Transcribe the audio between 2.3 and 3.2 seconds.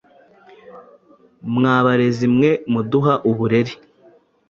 mwe muduha